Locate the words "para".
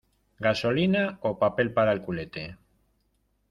1.75-1.93